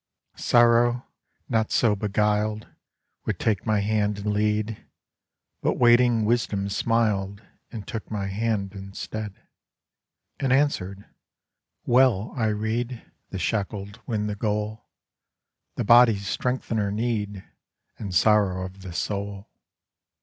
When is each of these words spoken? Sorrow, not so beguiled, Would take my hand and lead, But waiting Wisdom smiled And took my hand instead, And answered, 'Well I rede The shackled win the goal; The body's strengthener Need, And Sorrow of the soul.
Sorrow, 0.37 1.05
not 1.47 1.69
so 1.71 1.95
beguiled, 1.95 2.67
Would 3.27 3.37
take 3.37 3.67
my 3.67 3.81
hand 3.81 4.17
and 4.17 4.33
lead, 4.33 4.83
But 5.61 5.77
waiting 5.77 6.25
Wisdom 6.25 6.69
smiled 6.69 7.43
And 7.71 7.87
took 7.87 8.09
my 8.09 8.25
hand 8.25 8.73
instead, 8.73 9.35
And 10.39 10.51
answered, 10.51 11.05
'Well 11.85 12.33
I 12.35 12.47
rede 12.47 13.05
The 13.29 13.37
shackled 13.37 13.99
win 14.07 14.25
the 14.25 14.35
goal; 14.35 14.87
The 15.75 15.83
body's 15.85 16.27
strengthener 16.27 16.89
Need, 16.89 17.43
And 17.99 18.15
Sorrow 18.15 18.65
of 18.65 18.81
the 18.81 18.93
soul. 18.93 19.51